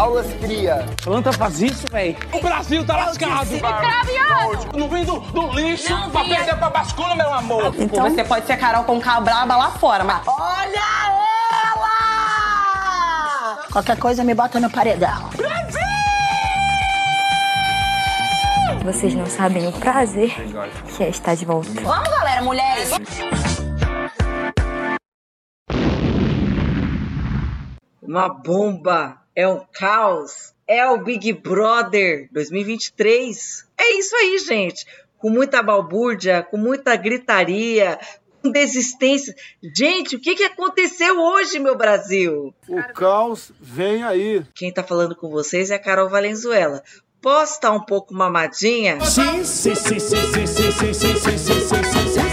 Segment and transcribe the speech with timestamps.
[0.00, 0.86] Aulas cria.
[1.04, 2.16] Planta faz isso, velho.
[2.32, 3.54] O Brasil tá lascado.
[3.54, 4.78] Escraviado.
[4.78, 7.74] Não vem do, do lixo Não pra perder pra bascula, meu amor.
[7.78, 8.08] Então...
[8.08, 10.80] Você pode ser Carol com braba lá fora, mas Olha
[11.76, 13.58] ela!
[13.70, 15.28] Qualquer coisa me bota no paredão.
[18.82, 20.34] Vocês não sabem o prazer
[20.96, 21.78] que é estar de volta.
[21.82, 22.90] Vamos, galera, mulheres!
[28.00, 33.66] Uma bomba, é um caos, é o Big Brother 2023.
[33.78, 34.86] É isso aí, gente.
[35.18, 37.98] Com muita balbúrdia, com muita gritaria,
[38.42, 39.34] com desistência.
[39.74, 42.54] Gente, o que, que aconteceu hoje, meu Brasil?
[42.68, 44.42] O caos vem aí.
[44.54, 46.82] Quem tá falando com vocês é a Carol Valenzuela.
[47.20, 48.98] Posso estar um pouco mamadinha?
[49.02, 52.29] Sim, sim, sim, sim, sim, sim, sim, sim, sim, sim, sim, Posso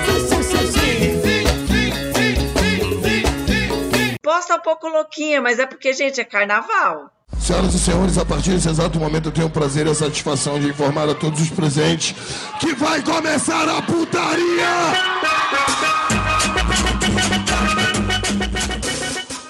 [4.40, 7.12] estar um pouco louquinha, mas é porque, gente, é carnaval.
[7.40, 10.60] Senhoras e senhores, a partir desse exato momento eu tenho o prazer e a satisfação
[10.60, 12.16] de informar a todos os presentes
[12.60, 14.68] que vai começar a putaria!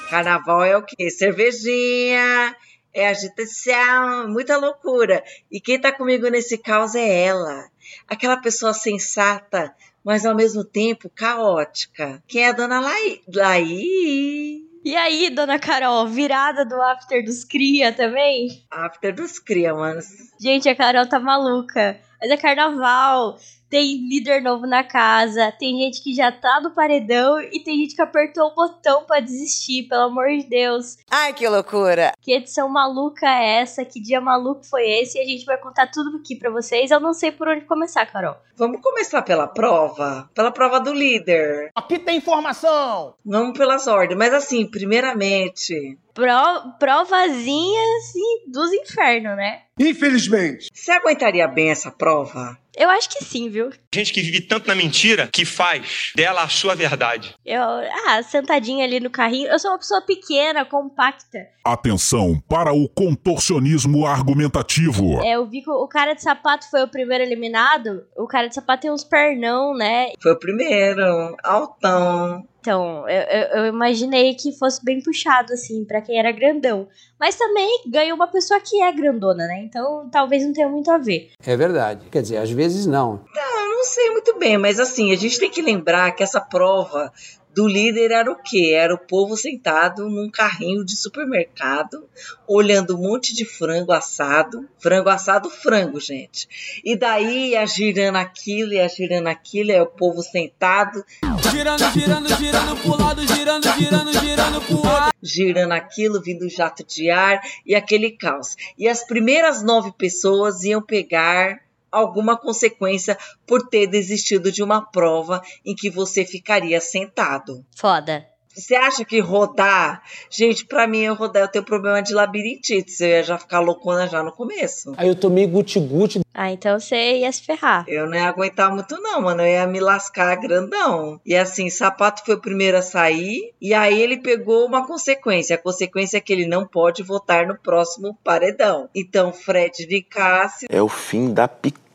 [0.10, 1.10] Carnaval é o quê?
[1.10, 2.56] Cervejinha,
[2.94, 5.24] é agitação, muita loucura.
[5.52, 7.70] E quem tá comigo nesse caos é ela.
[8.08, 12.24] Aquela pessoa sensata, mas ao mesmo tempo caótica.
[12.28, 13.22] Quem é a dona Laí?
[13.28, 14.67] Laí?
[14.88, 18.66] E aí, dona Carol, virada do After dos Cria também?
[18.72, 20.00] After dos Cria, mano.
[20.40, 22.00] Gente, a Carol tá maluca.
[22.20, 23.38] Mas é carnaval,
[23.70, 27.96] tem líder novo na casa, tem gente que já tá no paredão e tem gente
[27.96, 30.98] que apertou o botão pra desistir, pelo amor de Deus.
[31.10, 32.14] Ai, que loucura!
[32.22, 33.84] Que edição maluca é essa?
[33.84, 35.18] Que dia maluco foi esse?
[35.18, 36.92] E a gente vai contar tudo aqui pra vocês.
[36.92, 38.36] Eu não sei por onde começar, Carol.
[38.56, 40.30] Vamos começar pela prova?
[40.34, 41.70] Pela prova do líder.
[41.76, 43.14] Aqui tem informação.
[43.24, 44.18] Vamos pelas ordens.
[44.18, 49.62] Mas assim, primeiramente, Pro, provazinha, assim, dos infernos, né?
[49.80, 50.68] Infelizmente.
[50.74, 52.58] você aguentaria bem essa prova?
[52.78, 53.72] Eu acho que sim, viu?
[53.92, 57.34] Gente que vive tanto na mentira que faz dela a sua verdade.
[57.44, 59.50] Eu, ah, sentadinha ali no carrinho.
[59.50, 61.48] Eu sou uma pessoa pequena, compacta.
[61.66, 65.20] Atenção para o contorcionismo argumentativo.
[65.24, 68.06] É, eu vi que o cara de sapato foi o primeiro eliminado.
[68.16, 70.12] O cara de sapato tem uns pernão, né?
[70.22, 72.46] Foi o primeiro, altão.
[72.68, 76.86] Então, eu, eu, eu imaginei que fosse bem puxado, assim, pra quem era grandão.
[77.18, 79.64] Mas também ganhou uma pessoa que é grandona, né?
[79.64, 81.32] Então, talvez não tenha muito a ver.
[81.46, 82.10] É verdade.
[82.12, 83.24] Quer dizer, às vezes não.
[83.34, 86.42] Não, eu não sei muito bem, mas assim, a gente tem que lembrar que essa
[86.42, 87.12] prova
[87.58, 88.74] do líder era o quê?
[88.76, 92.08] Era o povo sentado num carrinho de supermercado,
[92.48, 94.70] olhando um monte de frango assado.
[94.78, 96.48] Frango assado, frango, gente.
[96.86, 101.04] E daí ia girando aquilo, ia girando aquilo, é o povo sentado,
[101.52, 105.12] Girando, girando, girando pro lado, girando, girando, girando pro outro.
[105.24, 108.56] girando aquilo, vindo jato de ar e aquele caos.
[108.78, 111.60] E as primeiras nove pessoas iam pegar
[111.92, 117.66] alguma consequência por ter desistido de uma prova em que você ficaria sentado.
[117.76, 118.37] Foda.
[118.58, 120.02] Você acha que rodar?
[120.30, 122.92] Gente, pra mim, eu rodar, eu tenho problema de labirintite.
[122.92, 124.94] Você ia já ficar loucona já no começo.
[124.98, 126.22] Aí eu tomei guti-guti.
[126.34, 127.86] Ah, então você ia se ferrar.
[127.88, 129.42] Eu não ia aguentar muito, não, mano.
[129.42, 131.20] Eu ia me lascar grandão.
[131.26, 133.54] E assim, sapato foi o primeiro a sair.
[133.62, 135.56] E aí ele pegou uma consequência.
[135.56, 138.90] A consequência é que ele não pode votar no próximo paredão.
[138.94, 141.87] Então, Fred de Cássio É o fim da picada.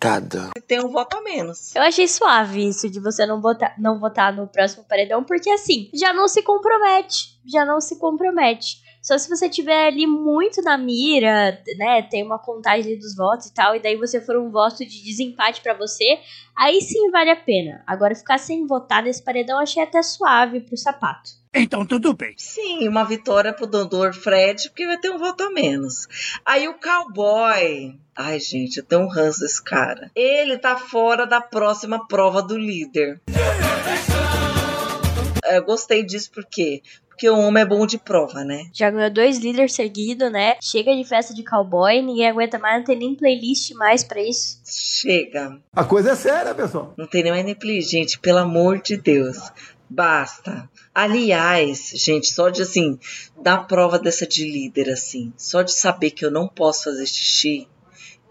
[0.67, 1.75] Tem um voto a menos.
[1.77, 5.89] Eu achei suave isso de você não votar, não votar no próximo paredão, porque assim,
[5.95, 7.41] já não se compromete.
[7.47, 8.82] Já não se compromete.
[9.03, 12.03] Só se você tiver ali muito na mira, né?
[12.03, 15.61] Tem uma contagem dos votos e tal, e daí você for um voto de desempate
[15.61, 16.21] pra você,
[16.57, 17.83] aí sim vale a pena.
[17.85, 21.43] Agora, ficar sem votar nesse paredão, eu achei até suave pro sapato.
[21.55, 22.33] Então tudo bem.
[22.39, 26.07] Sim, uma vitória pro doutor Fred, porque vai ter um voto a menos.
[26.47, 27.99] Aí o cowboy.
[28.17, 30.11] Ai, gente, eu tenho um ranço desse cara.
[30.15, 33.21] Ele tá fora da próxima prova do líder.
[35.45, 36.83] Eu gostei disso porque
[37.23, 38.69] porque o homem é bom de prova, né?
[38.73, 40.57] Já ganhou dois líderes seguidos, né?
[40.61, 44.61] Chega de festa de cowboy, ninguém aguenta mais, não tem nem playlist mais pra isso.
[44.65, 45.61] Chega.
[45.73, 46.95] A coisa é séria, pessoal.
[46.97, 49.37] Não tem nem mais nem play, gente, pelo amor de Deus.
[49.89, 50.69] Basta.
[50.95, 52.99] Aliás, gente, só de assim,
[53.41, 57.69] dar prova dessa de líder, assim, só de saber que eu não posso fazer xixi,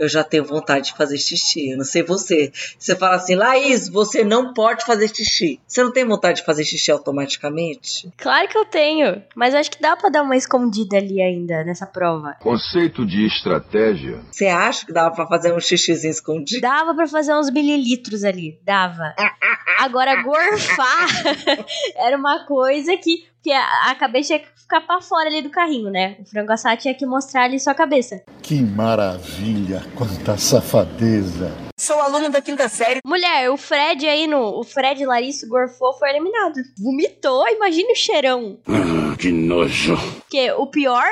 [0.01, 1.69] eu já tenho vontade de fazer xixi.
[1.69, 2.51] Eu não sei você.
[2.77, 5.59] Você fala assim, Laís, você não pode fazer xixi.
[5.67, 8.11] Você não tem vontade de fazer xixi automaticamente?
[8.17, 11.63] Claro que eu tenho, mas eu acho que dá pra dar uma escondida ali ainda
[11.63, 12.35] nessa prova.
[12.39, 14.21] Conceito de estratégia.
[14.31, 16.61] Você acha que dava pra fazer um xixizinho escondido?
[16.61, 19.13] Dava pra fazer uns mililitros ali, dava.
[19.77, 21.07] Agora, gorfar
[21.95, 23.29] era uma coisa que.
[23.41, 26.15] Porque a, a cabeça tinha que ficar pra fora ali do carrinho, né?
[26.19, 28.23] O frango assado tinha que mostrar ali sua cabeça.
[28.43, 31.51] Que maravilha, quanta safadeza.
[31.75, 32.99] Sou aluna da quinta série.
[33.03, 34.59] Mulher, o Fred aí no.
[34.59, 36.61] O Fred Larissa gorfou foi eliminado.
[36.77, 38.59] Vomitou, imagine o cheirão.
[38.67, 39.97] Ah, que nojo.
[40.19, 41.03] Porque o pior,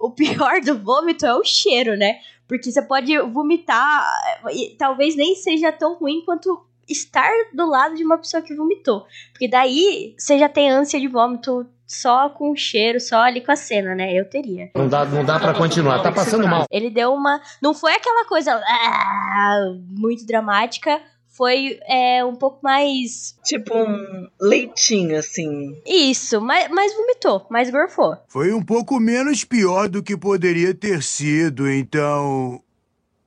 [0.00, 2.16] o pior do vômito é o cheiro, né?
[2.48, 4.04] Porque você pode vomitar
[4.50, 9.06] e talvez nem seja tão ruim quanto estar do lado de uma pessoa que vomitou.
[9.32, 13.50] Porque daí você já tem ânsia de vômito só com o cheiro, só ali com
[13.50, 14.12] a cena, né?
[14.12, 14.70] Eu teria.
[14.74, 16.66] Não dá, não dá para continuar, tá passando mal.
[16.70, 17.40] Ele deu uma.
[17.62, 21.00] Não foi aquela coisa ah, muito dramática.
[21.28, 23.36] Foi é, um pouco mais.
[23.44, 25.80] Tipo um leitinho, assim.
[25.86, 28.16] Isso, mas, mas vomitou, mas gorfou.
[28.26, 32.60] Foi um pouco menos pior do que poderia ter sido, então.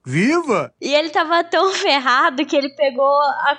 [0.05, 0.73] Viva!
[0.81, 3.57] E ele tava tão ferrado que ele pegou a,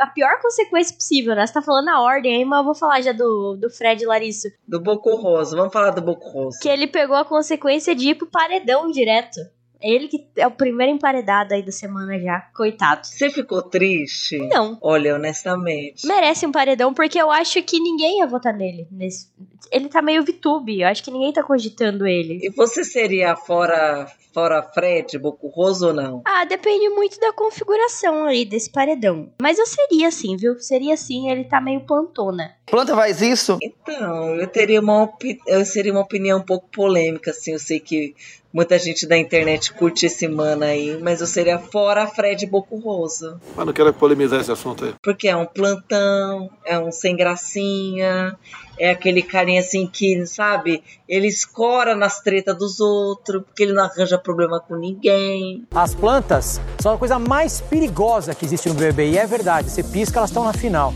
[0.00, 1.46] a pior consequência possível, né?
[1.46, 4.06] Você tá falando a ordem aí, mas eu vou falar já do, do Fred e
[4.06, 4.48] Larissa.
[4.66, 6.58] Do Boco Rosa, vamos falar do Boco Rosa.
[6.60, 9.40] Que ele pegou a consequência de ir pro paredão direto.
[9.84, 12.40] Ele que é o primeiro emparedado aí da semana já.
[12.54, 13.06] Coitado.
[13.06, 14.38] Você ficou triste?
[14.38, 14.78] Não.
[14.80, 16.06] Olha, honestamente.
[16.06, 18.88] Merece um paredão, porque eu acho que ninguém ia votar nele.
[18.90, 19.28] Nesse...
[19.70, 20.80] Ele tá meio VTube.
[20.80, 22.38] Eu acho que ninguém tá cogitando ele.
[22.42, 26.22] E você seria fora, fora Fred, Bocurroso ou não?
[26.24, 29.30] Ah, depende muito da configuração aí desse paredão.
[29.40, 30.58] Mas eu seria assim, viu?
[30.58, 32.54] Seria assim, ele tá meio plantona.
[32.66, 33.58] Planta faz isso?
[33.60, 35.38] Então, eu teria uma, opi...
[35.46, 37.52] eu seria uma opinião um pouco polêmica, assim.
[37.52, 38.14] Eu sei que
[38.54, 43.40] muita gente da internet curte esse mano aí, mas eu seria fora Fred Bocurroso.
[43.56, 44.94] Mas não quero polemizar esse assunto aí.
[45.02, 48.36] Porque é um plantão, é um sem gracinha,
[48.78, 53.82] é aquele carinha assim que, sabe, ele escora nas tretas dos outros, porque ele não
[53.82, 55.66] arranja problema com ninguém.
[55.74, 59.82] As plantas são a coisa mais perigosa que existe no BBB, e é verdade, você
[59.82, 60.94] pisca, elas estão na final.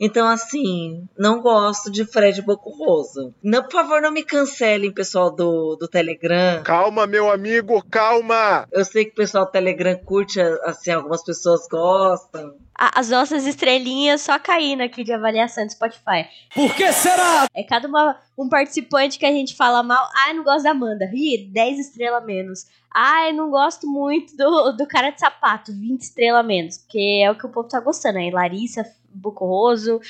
[0.00, 3.34] Então, assim, não gosto de Fred Bocurroso.
[3.42, 6.62] Não, por favor, não me cancelem, pessoal do, do Telegram.
[6.64, 8.66] Calma, meu amigo, calma!
[8.72, 12.54] Eu sei que o pessoal do Telegram curte, assim, algumas pessoas gostam.
[12.74, 16.26] As nossas estrelinhas só caindo aqui de avaliação do Spotify.
[16.54, 17.44] Por que será?
[17.52, 20.08] É cada uma, um participante que a gente fala mal.
[20.16, 21.10] Ai, não gosto da Amanda.
[21.12, 22.66] Ih, 10 estrelas menos.
[22.90, 25.72] Ai, não gosto muito do, do cara de sapato.
[25.72, 26.78] 20 estrelas menos.
[26.78, 28.30] Porque é o que o povo tá gostando, né?
[28.32, 30.00] Larissa, Bucorroso,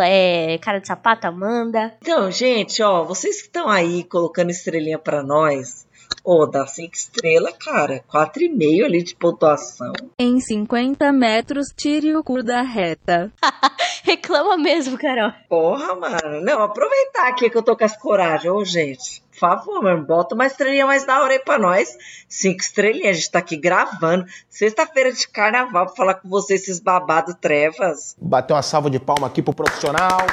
[0.00, 1.94] é, cara de sapato, Amanda.
[2.02, 5.86] Então, gente, ó, vocês que estão aí colocando estrelinha para nós,
[6.22, 8.04] Ô, oh, dá 5 estrelas, cara.
[8.12, 9.92] 4,5 ali de pontuação.
[10.18, 13.32] Em 50 metros, tire o cu da reta.
[14.04, 15.32] Reclama mesmo, Carol.
[15.48, 16.40] Porra, mano.
[16.42, 18.50] Não, aproveitar aqui que eu tô com as coragem.
[18.50, 21.96] Ô, gente, por favor, mano, bota uma estrelinha mais da hora aí pra nós.
[22.28, 24.26] Cinco estrelinhas, a gente tá aqui gravando.
[24.48, 28.14] Sexta-feira de carnaval pra falar com vocês, esses babados trevas.
[28.20, 30.26] Bateu uma salva de palma aqui pro profissional.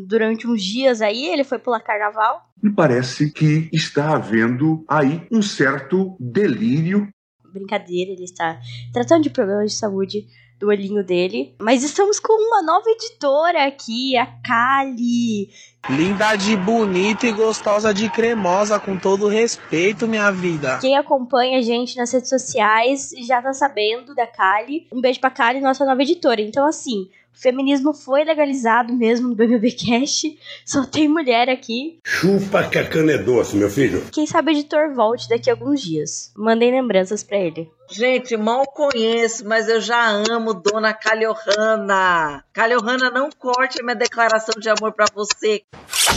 [0.07, 2.49] durante uns dias aí, ele foi pular carnaval.
[2.62, 7.07] Me parece que está havendo aí um certo delírio.
[7.53, 8.59] Brincadeira, ele está
[8.91, 10.27] tratando de problemas de saúde
[10.59, 11.55] do olhinho dele.
[11.59, 15.50] Mas estamos com uma nova editora aqui, a Kali.
[15.88, 20.79] Linda de bonita e gostosa de cremosa, com todo respeito, minha vida.
[20.81, 24.87] Quem acompanha a gente nas redes sociais já tá sabendo da Kali.
[24.93, 26.41] Um beijo pra Kali, nossa nova editora.
[26.41, 27.09] Então, assim,
[27.40, 30.23] feminismo foi legalizado mesmo no BBB Cash.
[30.64, 31.99] Só tem mulher aqui.
[32.04, 34.04] Chupa que a cana é doce, meu filho.
[34.12, 36.33] Quem sabe o editor volte daqui a alguns dias.
[36.37, 37.71] Mandem lembranças para ele.
[37.90, 42.45] Gente, mal conheço, mas eu já amo Dona Caliohana.
[42.52, 45.62] Caliohana, não corte a minha declaração de amor para você.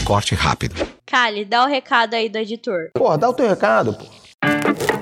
[0.04, 0.74] Corte rápido.
[1.06, 2.90] Cali, dá o recado aí do editor.
[2.92, 5.01] Pô, dá o teu recado, pô.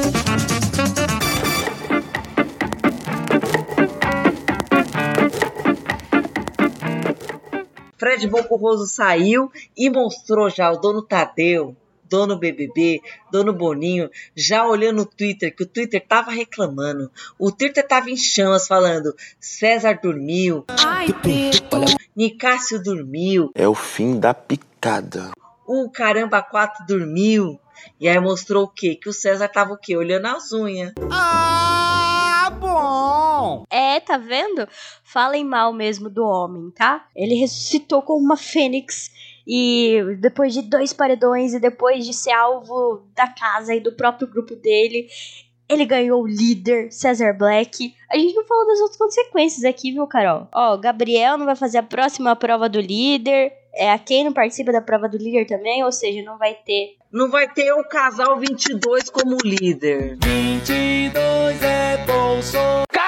[8.11, 11.77] Fred Bocurroso saiu e mostrou já o dono Tadeu,
[12.09, 12.99] dono BBB,
[13.31, 17.09] dono Boninho, já olhando o Twitter, que o Twitter tava reclamando.
[17.39, 20.65] O Twitter tava em chamas falando: César dormiu.
[20.67, 21.07] Ai,
[22.13, 23.49] Nicásio dormiu.
[23.55, 25.31] É o fim da picada.
[25.65, 27.57] O Caramba 4 dormiu.
[27.97, 28.93] E aí mostrou o quê?
[29.01, 29.95] Que o César tava o quê?
[29.95, 30.91] Olhando as unhas.
[31.09, 33.20] Ah, bom!
[33.69, 34.67] É, tá vendo?
[35.03, 37.05] Falem mal mesmo do homem, tá?
[37.15, 39.11] Ele ressuscitou como uma fênix
[39.45, 44.27] e depois de dois paredões e depois de ser alvo da casa e do próprio
[44.27, 45.07] grupo dele,
[45.67, 47.95] ele ganhou o líder, Cesar Black.
[48.09, 50.47] A gente não falou das outras consequências aqui, viu, Carol?
[50.53, 53.53] Ó, Gabriel não vai fazer a próxima prova do líder.
[53.73, 56.97] É, a quem não participa da prova do líder também, ou seja, não vai ter.
[57.09, 60.17] Não vai ter o casal 22 como líder.
[60.21, 63.00] 22 é Bolsonaro.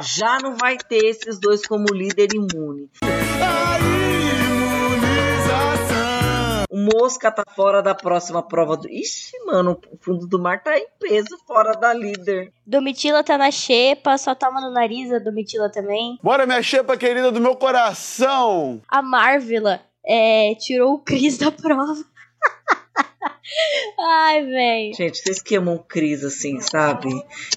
[0.00, 2.90] Já não vai ter esses dois como líder imune.
[6.70, 8.88] O Mosca tá fora da próxima prova do.
[8.88, 12.52] Ixi, mano, o fundo do mar tá em peso fora da líder.
[12.66, 16.18] Domitila tá na xepa, só toma no nariz a Domitila também.
[16.22, 18.82] Bora, minha xepa querida do meu coração!
[18.88, 22.04] A Marvila é, tirou o Cris da prova.
[23.98, 24.94] Ai, velho.
[24.94, 27.10] Gente, vocês queimam o Cris assim, sabe?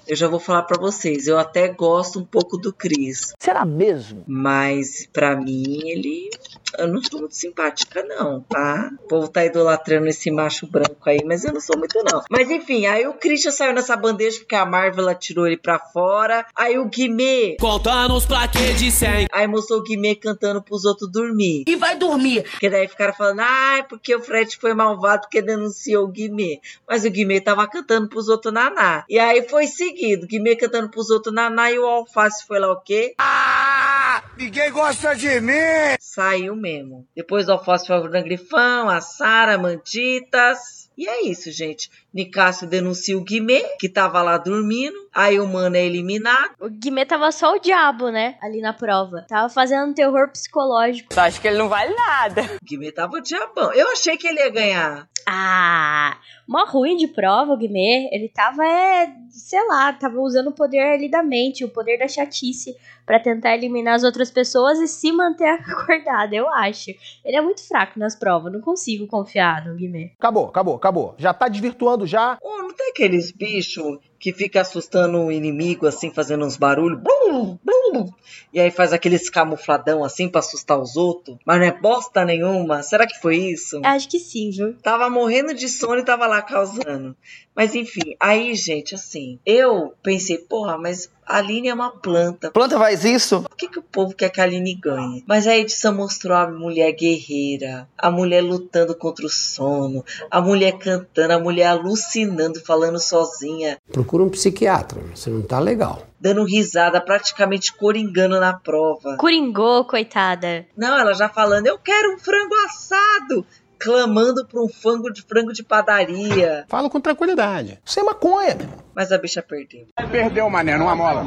[0.08, 1.28] Eu já vou falar pra vocês.
[1.28, 3.34] Eu até gosto um pouco do Cris.
[3.40, 4.24] Será mesmo?
[4.28, 6.30] Mas pra mim ele.
[6.78, 8.92] Eu não sou muito simpática, não, tá?
[9.04, 12.24] O povo tá idolatrando esse macho branco aí, mas eu não sou muito, não.
[12.30, 16.46] Mas enfim, aí o Christian saiu nessa bandeja porque a Marvel tirou ele pra fora.
[16.56, 17.58] Aí o Guimê.
[17.60, 19.28] Conta-nos pra que de 100.
[19.32, 21.64] Aí mostrou o Guimê cantando pros outros dormir.
[21.68, 22.44] E vai dormir.
[22.44, 26.60] Porque daí ficaram falando, ah, porque o Fred foi malvado porque denunciou o Guimê.
[26.88, 29.06] Mas o Guimê tava cantando pros outros naná.
[29.10, 32.72] E aí foi seguido, o Guimê cantando pros outros naná e o Alface foi lá
[32.72, 33.14] o quê?
[33.18, 33.97] Ah!
[34.38, 35.54] Ninguém gosta de mim!
[36.00, 37.08] Saiu mesmo.
[37.16, 40.88] Depois do Alface foi o Grifão, a Sara, Manditas.
[40.96, 41.92] E é isso, gente.
[42.14, 44.96] Nicásio denuncia o Guimê, que tava lá dormindo.
[45.14, 46.52] Aí o mano é eliminado.
[46.60, 48.36] O Guimê tava só o diabo, né?
[48.42, 49.26] Ali na prova.
[49.28, 51.14] Tava fazendo terror psicológico.
[51.14, 52.42] Só acho que ele não vale nada.
[52.42, 53.72] O Guimê tava o diabão.
[53.74, 55.08] Eu achei que ele ia ganhar.
[55.30, 56.18] Ah,
[56.48, 58.08] uma ruim de prova, o Guimê.
[58.14, 62.08] Ele tava, é, sei lá, tava usando o poder ali da mente, o poder da
[62.08, 62.74] chatice
[63.06, 66.92] para tentar eliminar as outras pessoas e se manter acordado, eu acho.
[67.26, 70.14] Ele é muito fraco nas provas, não consigo confiar no Guimê.
[70.18, 71.16] Acabou, acabou, acabou.
[71.18, 72.38] Já tá desvirtuando já.
[72.42, 77.00] Oh, não tem aqueles bichos que fica assustando o inimigo, assim, fazendo uns barulhos.
[77.00, 78.10] Blum, blum,
[78.54, 81.38] e aí faz aqueles camufladão, assim, pra assustar os outros.
[81.46, 82.82] Mas não é bosta nenhuma.
[82.84, 83.80] Será que foi isso?
[83.84, 84.74] Acho que sim, viu?
[84.82, 87.16] Tava morrendo de sono e tava lá causando.
[87.56, 92.52] Mas enfim, aí, gente, assim, eu pensei, porra, mas a Aline é uma planta.
[92.52, 93.44] Planta faz isso?
[93.44, 95.24] Por que, que o povo quer que a Aline ganhe?
[95.28, 100.78] Mas a edição mostrou a mulher guerreira, a mulher lutando contra o sono, a mulher
[100.78, 103.78] cantando, a mulher alucinando, falando sozinha.
[103.92, 106.04] Procura um psiquiatra, você não tá legal.
[106.20, 109.18] Dando risada, praticamente coringando na prova.
[109.18, 110.66] Coringou, coitada.
[110.76, 113.46] Não, ela já falando, eu quero um frango assado
[113.80, 116.66] clamando por um frango de frango de padaria.
[116.68, 117.80] Fala com tranquilidade.
[117.86, 118.70] Isso é maconha, meu.
[118.96, 119.88] Mas a bicha perdeu.
[120.12, 121.24] Perdeu, mané, não amola.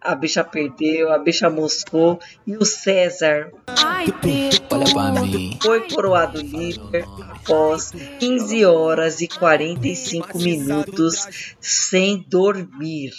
[0.00, 4.06] A bicha perdeu, a bicha moscou e o César Ai,
[5.62, 13.12] foi coroado líder após 15 horas e 45 minutos sem dormir.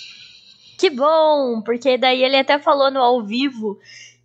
[0.77, 3.77] Que bom, porque daí ele até falou no ao vivo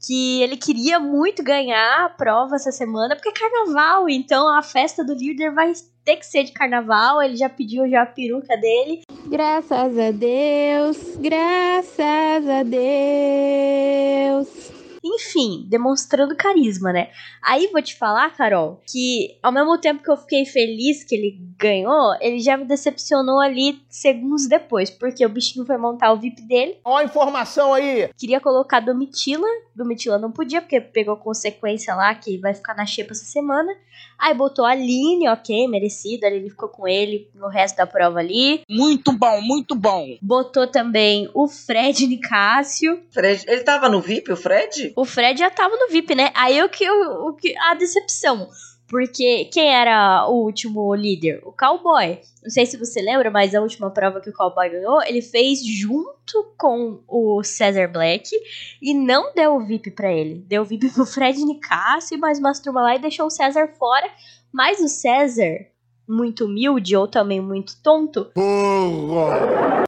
[0.07, 5.05] que ele queria muito ganhar a prova essa semana, porque é carnaval, então a festa
[5.05, 5.73] do líder vai
[6.05, 9.03] ter que ser de carnaval, ele já pediu já a peruca dele.
[9.27, 14.47] Graças a Deus, graças a Deus.
[15.15, 17.11] Enfim, demonstrando carisma, né?
[17.43, 21.39] Aí vou te falar, Carol, que ao mesmo tempo que eu fiquei feliz que ele
[21.59, 26.43] ganhou, ele já me decepcionou ali segundos depois, porque o bichinho foi montar o VIP
[26.43, 26.79] dele.
[26.85, 28.11] Ó a informação aí!
[28.17, 33.13] Queria colocar Domitila, Domitila não podia, porque pegou consequência lá, que vai ficar na xepa
[33.13, 33.73] essa semana.
[34.19, 38.19] Aí botou a Aline, ok, merecido, a Aline ficou com ele no resto da prova
[38.19, 38.63] ali.
[38.69, 40.07] Muito bom, muito bom.
[40.21, 43.03] Botou também o Fred Nicásio.
[43.11, 44.93] Fred, ele tava no VIP, o Fred?
[44.97, 46.33] O Fred já tava no VIP, né?
[46.35, 48.49] Aí o que, o, o que a decepção.
[48.89, 51.43] Porque quem era o último líder?
[51.45, 52.21] O Cowboy.
[52.43, 55.63] Não sei se você lembra, mas a última prova que o Cowboy ganhou, ele fez
[55.67, 58.31] junto com o Cesar Black
[58.81, 60.37] e não deu o VIP pra ele.
[60.47, 63.75] Deu o VIP pro Fred Nicásio e mais uma turma lá e deixou o Cesar
[63.77, 64.09] fora.
[64.51, 65.67] Mas o Cesar,
[66.09, 68.31] muito humilde ou também muito tonto,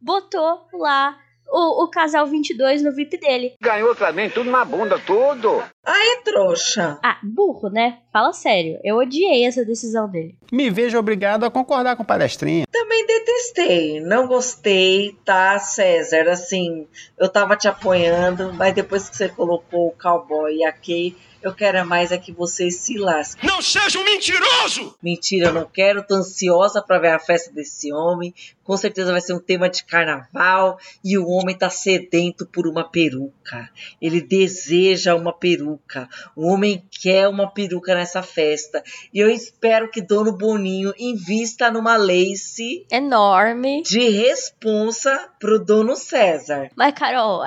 [0.03, 1.17] botou lá
[1.51, 3.55] o, o casal 22 no VIP dele.
[3.61, 5.63] Ganhou também tudo na bunda, tudo.
[5.91, 6.99] Aí, trouxa.
[7.03, 8.01] Ah, burro, né?
[8.13, 8.79] Fala sério.
[8.85, 10.37] Eu odiei essa decisão dele.
[10.53, 12.67] Me vejo obrigado a concordar com o palestrinha.
[12.71, 16.29] Também detestei, não gostei, tá, César?
[16.29, 16.87] Assim,
[17.19, 21.55] eu tava te apoiando, mas depois que você colocou o cowboy e a Kay, eu
[21.55, 23.49] quero mais é que vocês se lasquem.
[23.49, 24.97] Não seja um mentiroso!
[25.01, 28.35] Mentira, eu não quero, tô ansiosa pra ver a festa desse homem.
[28.65, 32.83] Com certeza vai ser um tema de carnaval e o homem tá sedento por uma
[32.91, 33.71] peruca.
[34.03, 35.78] Ele deseja uma peruca.
[36.37, 38.83] O homem quer uma peruca nessa festa.
[39.13, 46.71] E eu espero que Dono Boninho invista numa lace enorme de responsa pro Dono César.
[46.77, 47.43] Mas, Carol,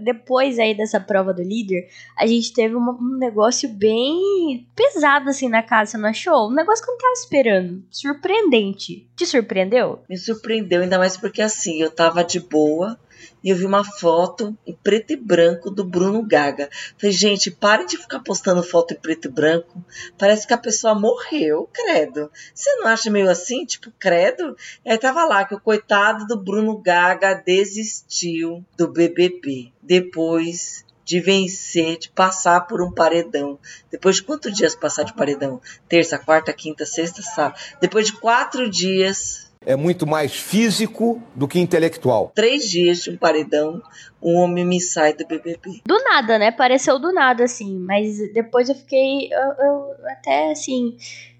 [0.00, 5.62] depois aí dessa prova do líder, a gente teve um negócio bem pesado assim na
[5.62, 6.48] casa, você não achou?
[6.48, 7.82] Um negócio que eu não tava esperando.
[7.90, 9.06] Surpreendente.
[9.16, 10.00] Te surpreendeu?
[10.08, 12.98] Me surpreendeu, ainda mais porque assim, eu tava de boa
[13.42, 16.68] e eu vi uma foto em preto e branco do Bruno Gaga.
[16.98, 19.84] Falei, gente, parem de ficar postando foto em preto e branco.
[20.16, 22.30] Parece que a pessoa morreu, credo.
[22.54, 24.56] Você não acha meio assim, tipo, credo?
[24.84, 29.72] E aí tava lá que o coitado do Bruno Gaga desistiu do BBB.
[29.82, 33.58] Depois de vencer, de passar por um paredão.
[33.90, 35.58] Depois de quantos dias passar de paredão?
[35.88, 37.58] Terça, quarta, quinta, sexta, sábado.
[37.80, 39.47] Depois de quatro dias.
[39.68, 42.32] É muito mais físico do que intelectual.
[42.34, 43.82] Três dias de um paredão,
[44.22, 45.82] um homem me sai do BBB.
[45.84, 46.50] Do nada, né?
[46.50, 47.78] Pareceu do nada, assim.
[47.78, 49.28] Mas depois eu fiquei.
[49.30, 50.96] Eu, eu até assim.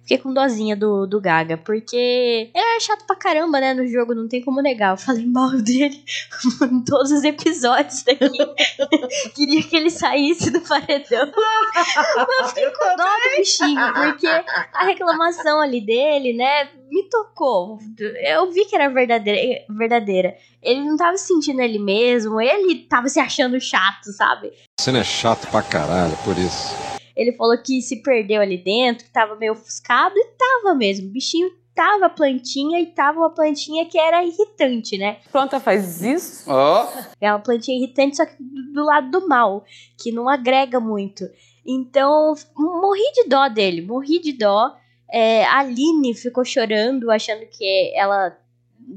[0.09, 3.75] Fiquei com dozinha do, do Gaga, porque ele era chato pra caramba, né?
[3.75, 4.95] No jogo, não tem como negar.
[4.95, 6.03] Eu falei mal dele
[6.65, 8.39] em todos os episódios daqui.
[9.37, 11.31] Queria que ele saísse do paredão.
[11.37, 17.79] Mas eu fiquei com dó do bichinho, porque a reclamação ali dele, né, me tocou.
[18.27, 19.63] Eu vi que era verdadeira.
[19.69, 20.39] verdadeira.
[20.63, 24.55] Ele não tava se sentindo ele mesmo, ele tava se achando chato, sabe?
[24.81, 26.98] Você não é chato pra caralho, por isso.
[27.19, 31.09] Ele falou que se perdeu ali dentro, que tava meio ofuscado, e tava mesmo.
[31.09, 35.17] O bichinho tava plantinha e tava uma plantinha que era irritante, né?
[35.33, 36.49] Planta faz isso?
[36.49, 36.85] Ó.
[36.85, 37.05] Oh.
[37.21, 39.65] É uma plantinha irritante, só que do lado do mal,
[40.01, 41.25] que não agrega muito.
[41.67, 44.77] Então, morri de dó dele, morri de dó.
[45.11, 48.39] É, a Aline ficou chorando, achando que ela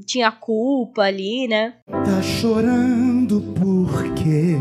[0.06, 1.74] tinha culpa ali, né?
[1.88, 4.56] Tá chorando por quê?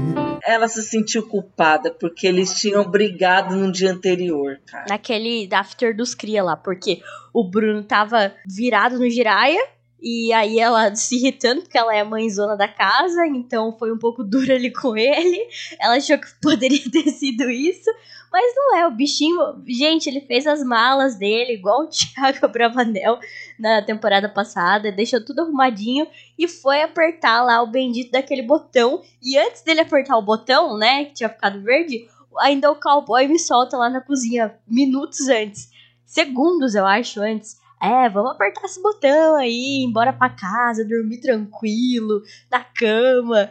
[0.52, 4.86] Ela se sentiu culpada porque eles tinham brigado no dia anterior, cara.
[4.90, 7.02] Naquele after dos cria lá, porque
[7.34, 9.62] o Bruno tava virado no giraia.
[10.02, 14.00] E aí ela se irritando, porque ela é a mãezona da casa, então foi um
[14.00, 15.48] pouco dura ali com ele.
[15.80, 17.90] Ela achou que poderia ter sido isso.
[18.32, 19.38] Mas não é, o bichinho.
[19.68, 23.20] Gente, ele fez as malas dele, igual o Thiago Bravanel
[23.60, 29.04] na temporada passada, deixou tudo arrumadinho e foi apertar lá o bendito daquele botão.
[29.22, 32.08] E antes dele apertar o botão, né, que tinha ficado verde,
[32.40, 35.70] ainda o cowboy me solta lá na cozinha minutos antes.
[36.06, 37.61] Segundos, eu acho, antes.
[37.82, 43.50] É, vamos apertar esse botão aí, embora pra casa, dormir tranquilo, na cama.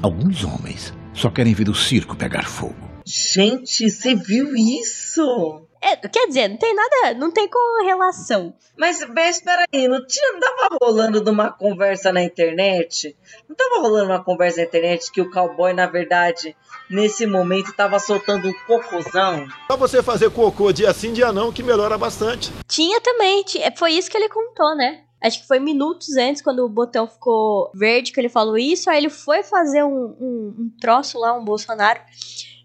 [0.00, 2.76] Alguns homens só querem ver o circo pegar fogo.
[3.04, 5.66] Gente, você viu isso?
[5.82, 8.54] É, quer dizer, não tem nada, não tem correlação.
[8.78, 13.16] Mas, mas espera aí, não, tinha, não tava rolando de uma conversa na internet?
[13.48, 16.56] Não tava rolando uma conversa na internet que o cowboy, na verdade,
[16.88, 19.48] nesse momento tava soltando um cocôzão?
[19.68, 22.52] Só você fazer cocô dia sim, dia não, que melhora bastante.
[22.68, 23.44] Tinha também,
[23.76, 25.02] foi isso que ele contou, né?
[25.20, 28.90] Acho que foi minutos antes, quando o botão ficou verde, que ele falou isso.
[28.90, 32.00] Aí ele foi fazer um, um, um troço lá, um Bolsonaro.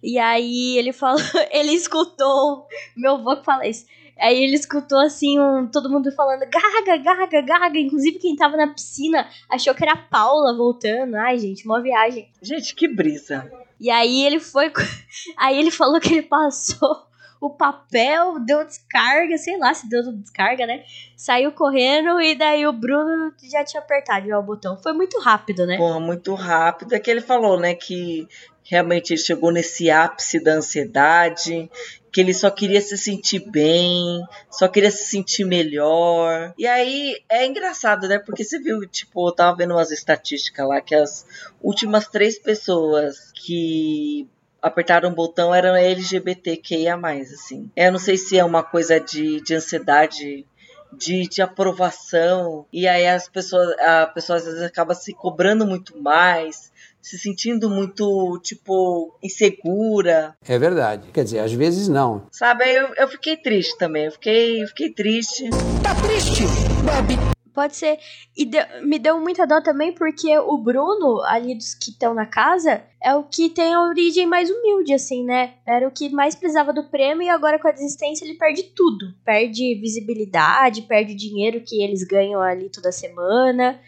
[0.07, 1.19] E aí ele falou,
[1.51, 2.65] ele escutou,
[2.95, 3.85] meu avô que fala isso.
[4.17, 7.77] Aí ele escutou assim, um, todo mundo falando gaga, gaga, gaga.
[7.77, 11.15] Inclusive quem tava na piscina achou que era a Paula voltando.
[11.15, 12.31] Ai, gente, uma viagem.
[12.41, 13.51] Gente, que brisa.
[13.81, 14.71] E aí ele foi.
[15.35, 17.06] Aí ele falou que ele passou
[17.39, 20.83] o papel, deu descarga, sei lá se deu descarga, né?
[21.15, 24.77] Saiu correndo e daí o Bruno já tinha apertado já o botão.
[24.81, 25.77] Foi muito rápido, né?
[25.77, 26.93] Porra, muito rápido.
[26.93, 28.27] É que ele falou, né, que
[28.63, 31.69] realmente ele chegou nesse ápice da ansiedade,
[32.11, 36.53] que ele só queria se sentir bem, só queria se sentir melhor.
[36.57, 38.19] E aí é engraçado, né?
[38.19, 41.25] Porque você viu, tipo, eu tava vendo umas estatísticas lá que as
[41.61, 44.27] últimas três pessoas que
[44.67, 47.69] apertaram o botão eram LGBTQIA+, assim.
[47.75, 50.45] Eu não sei se é uma coisa de, de ansiedade
[50.93, 56.01] de, de aprovação e aí as pessoas a pessoa às vezes acaba se cobrando muito
[56.01, 61.09] mais se sentindo muito tipo insegura É verdade.
[61.11, 62.27] Quer dizer, às vezes não.
[62.31, 65.49] sabe aí eu, eu fiquei triste também eu fiquei eu fiquei triste
[65.83, 66.43] Tá triste,
[66.83, 67.36] Bob?
[67.57, 67.97] Pode ser.
[68.37, 72.27] E deu- me deu muita dó também porque o Bruno, ali dos que estão na
[72.27, 75.55] casa, é o que tem a origem mais humilde, assim, né?
[75.65, 79.11] Era o que mais precisava do prêmio e agora com a desistência ele perde tudo.
[79.25, 83.79] Perde visibilidade, perde o dinheiro que eles ganham ali toda semana.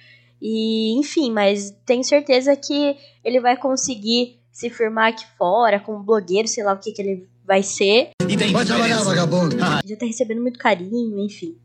[0.42, 6.48] E, enfim, mas tenho certeza que ele vai conseguir se firmar aqui fora como blogueiro,
[6.48, 8.10] sei lá o que, que ele vai ser.
[8.52, 9.56] Vai trabalhar, vagabundo.
[9.86, 11.56] Já tá recebendo muito carinho, enfim.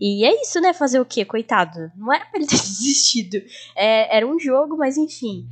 [0.00, 0.72] E é isso, né?
[0.72, 1.24] Fazer o quê?
[1.24, 1.92] Coitado.
[1.96, 3.36] Não era pra ele ter desistido.
[3.76, 5.46] É, era um jogo, mas enfim.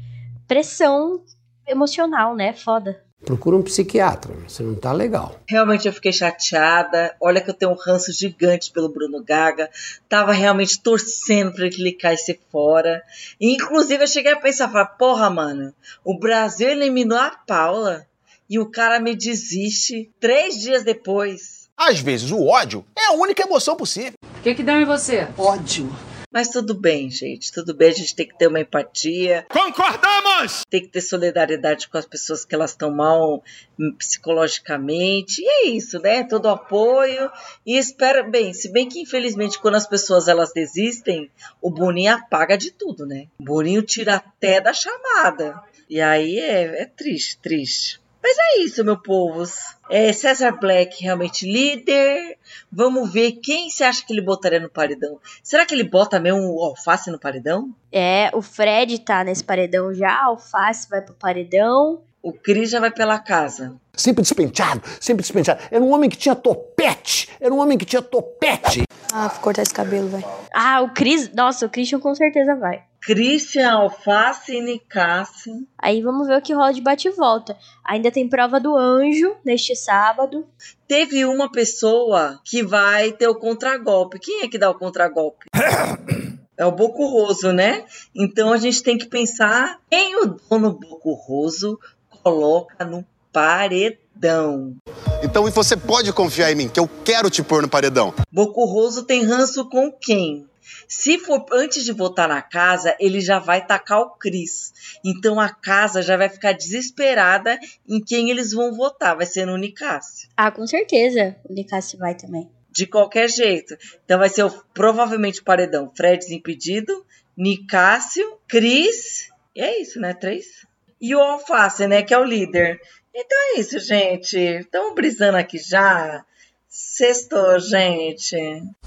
[0.46, 1.22] Pressão
[1.66, 2.54] emocional, né?
[2.54, 3.04] Foda.
[3.24, 5.40] Procura um psiquiatra, você não tá legal.
[5.48, 7.14] Realmente eu fiquei chateada.
[7.20, 9.68] Olha que eu tenho um ranço gigante pelo Bruno Gaga.
[10.08, 13.02] Tava realmente torcendo pra ele caísse fora.
[13.40, 18.06] E, inclusive eu cheguei a pensar, falar, porra, mano, o Brasil eliminou a Paula
[18.48, 21.68] e o cara me desiste três dias depois.
[21.76, 24.14] Às vezes o ódio é a única emoção possível.
[24.38, 25.26] O que, que deu em você?
[25.36, 25.90] Ódio.
[26.32, 27.52] Mas tudo bem, gente.
[27.52, 29.44] Tudo bem, a gente tem que ter uma empatia.
[29.48, 30.62] Concordamos!
[30.70, 33.42] Tem que ter solidariedade com as pessoas que elas estão mal
[33.76, 35.42] hum, psicologicamente.
[35.42, 36.22] E é isso, né?
[36.22, 37.28] Todo apoio.
[37.66, 41.28] E espera, bem, se bem que infelizmente quando as pessoas elas desistem,
[41.60, 43.26] o Boninho apaga de tudo, né?
[43.40, 45.60] O Boninho tira até da chamada.
[45.90, 48.00] E aí é, é triste, triste.
[48.22, 49.54] Mas é isso, meu povos.
[49.90, 52.36] É César Black realmente líder.
[52.70, 55.18] Vamos ver quem você acha que ele botaria no paredão.
[55.42, 57.70] Será que ele bota mesmo o alface no paredão?
[57.92, 62.02] É, o Fred tá nesse paredão já, Alface vai pro paredão.
[62.20, 63.76] O Cris já vai pela casa.
[63.94, 65.62] Sempre despenteado, sempre despenteado.
[65.70, 67.28] Era um homem que tinha topete.
[67.40, 68.82] Era um homem que tinha topete.
[69.12, 70.24] Ah, vou cortar esse cabelo, vai.
[70.52, 71.32] Ah, o Cris.
[71.32, 72.82] Nossa, o Christian com certeza vai.
[73.00, 75.66] Christian, Alface e Nicásio.
[75.78, 77.56] Aí vamos ver o que rola de bate e volta.
[77.84, 80.46] Ainda tem prova do anjo neste sábado.
[80.86, 84.18] Teve uma pessoa que vai ter o contragolpe.
[84.18, 85.46] Quem é que dá o contragolpe?
[86.58, 87.84] É o Bocurroso, né?
[88.12, 91.78] Então a gente tem que pensar quem o dono Bocurroso
[92.20, 94.74] coloca no paredão.
[95.22, 98.12] Então e você pode confiar em mim, que eu quero te pôr no paredão.
[98.32, 100.48] Bocurroso tem ranço com quem?
[100.88, 104.72] Se for antes de votar na casa, ele já vai tacar o Cris.
[105.04, 109.16] Então a casa já vai ficar desesperada em quem eles vão votar.
[109.16, 110.28] Vai ser no Nicásio.
[110.36, 111.36] Ah, com certeza.
[111.48, 112.50] O Nicásio vai também.
[112.70, 113.76] De qualquer jeito.
[114.04, 115.90] Então vai ser o- provavelmente o paredão.
[115.96, 117.04] Fred desimpedido,
[117.36, 119.28] Nicásio, Cris.
[119.56, 120.12] E é isso, né?
[120.14, 120.66] Três.
[121.00, 122.02] E o Alface, né?
[122.02, 122.78] Que é o líder.
[123.14, 124.36] Então é isso, gente.
[124.36, 126.24] Estamos brisando aqui já.
[126.70, 128.36] Sextou, gente.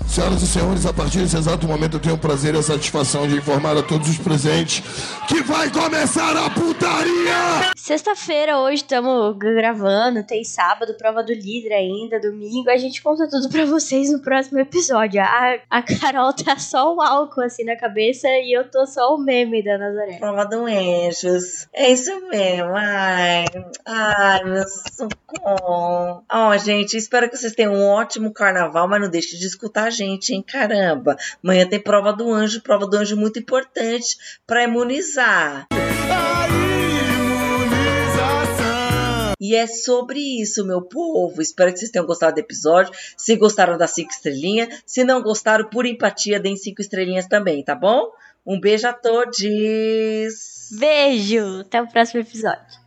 [0.06, 3.28] Senhoras e senhores, a partir desse exato momento eu tenho o prazer e a satisfação
[3.28, 4.84] de informar a todos os presentes
[5.28, 7.72] que vai começar a putaria!
[7.76, 12.70] Sexta-feira, hoje estamos gravando, tem sábado, prova do líder ainda, domingo.
[12.70, 15.20] A gente conta tudo pra vocês no próximo episódio.
[15.20, 19.18] A, a Carol tá só o álcool assim na cabeça e eu tô só o
[19.18, 20.18] meme da Nazaré.
[20.20, 21.68] Prova do Anjos.
[21.74, 22.76] É isso mesmo.
[22.76, 23.46] Ai,
[23.88, 26.24] ai, meu socorro.
[26.32, 29.90] Ó, gente, espero que vocês tenham um ótimo carnaval, mas não deixe de escutar a
[29.90, 30.44] gente, hein?
[30.46, 31.16] Caramba.
[31.44, 35.68] Amanhã tem prova do anjo, prova do anjo muito importante pra imunizar.
[39.44, 41.42] E é sobre isso, meu povo.
[41.42, 42.94] Espero que vocês tenham gostado do episódio.
[43.18, 44.84] Se gostaram, dá cinco estrelinhas.
[44.86, 48.12] Se não gostaram, por empatia, deem cinco estrelinhas também, tá bom?
[48.46, 49.40] Um beijo a todos.
[50.72, 51.62] Beijo!
[51.62, 52.81] Até o próximo episódio.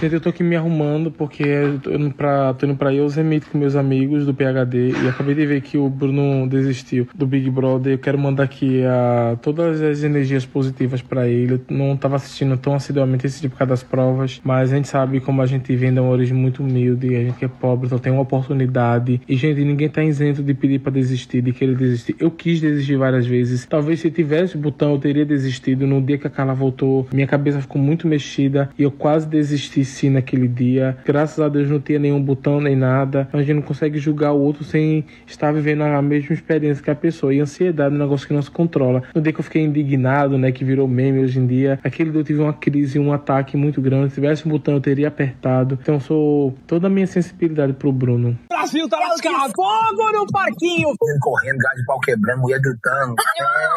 [0.00, 3.74] Gente, eu tô aqui me arrumando porque eu tô indo pra, tô Yosemite com meus
[3.74, 7.94] amigos do PHD e acabei de ver que o Bruno desistiu do Big Brother.
[7.94, 11.54] Eu quero mandar aqui a, todas as energias positivas pra ele.
[11.54, 15.42] Eu não tava assistindo tão assiduamente esse tipo das provas, mas a gente sabe como
[15.42, 18.22] a gente vem de uma origem muito humilde, a gente é pobre, então tem uma
[18.22, 19.20] oportunidade.
[19.28, 22.14] E, gente, ninguém tá isento de pedir pra desistir, de querer desistir.
[22.20, 23.66] Eu quis desistir várias vezes.
[23.66, 25.88] Talvez se tivesse o botão eu teria desistido.
[25.88, 29.77] No dia que a Carla voltou, minha cabeça ficou muito mexida e eu quase desisti
[29.84, 30.96] sim naquele dia.
[31.04, 33.28] Graças a Deus não tinha nenhum botão nem nada.
[33.32, 36.94] A gente não consegue julgar o outro sem estar vivendo a mesma experiência que a
[36.94, 37.34] pessoa.
[37.34, 39.02] E ansiedade é um negócio que não se controla.
[39.14, 42.20] No dia que eu fiquei indignado, né, que virou meme hoje em dia, aquele dia
[42.20, 44.10] eu tive uma crise, um ataque muito grande.
[44.10, 45.78] Se tivesse um botão eu teria apertado.
[45.80, 48.38] Então eu sou toda a minha sensibilidade pro Bruno.
[48.48, 49.52] Brasil tá lascado.
[49.54, 50.88] Fogo no parquinho.
[51.20, 53.14] Correndo, gás de pau quebrando, mulher gritando.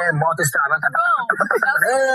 [0.03, 0.81] É, moto estralando.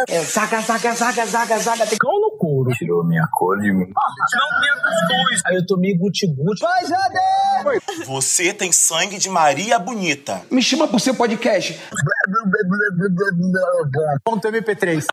[0.08, 1.86] É, saca, saca, saca, saca, saca.
[1.86, 2.70] Tem no couro.
[2.72, 3.86] Tirou minha cor de mim.
[3.86, 5.42] Não tinha cuscuz.
[5.46, 6.60] Aí eu tomei guti-guti.
[6.60, 8.04] Vai, Jade!
[8.06, 10.42] Você tem sangue de Maria Bonita.
[10.50, 11.78] Me chama pro seu podcast.
[14.24, 15.04] Ponto MP3.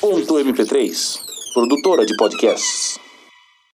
[0.00, 1.18] Ponto MP3,
[1.54, 2.98] produtora de podcasts.